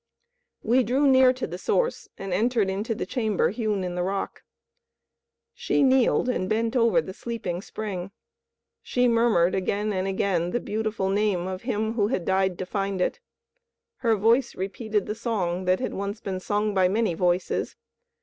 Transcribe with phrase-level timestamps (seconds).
[0.63, 4.41] We drew near to the Source, and entered into the chamber hewn in the rock.
[5.53, 8.09] She kneeled and bent over the sleeping spring.
[8.81, 12.99] She murmured again and again the beautiful name of him who had died to find
[12.99, 13.19] it.
[13.97, 17.75] Her voice repeated the song that had once been sung by many voices.